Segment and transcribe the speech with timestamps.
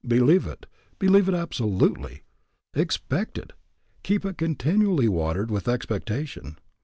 [0.03, 0.65] Believe it,
[0.97, 2.23] believe it absolutely.
[2.73, 3.53] Expect it,
[4.01, 6.57] keep it continually watered with expectation.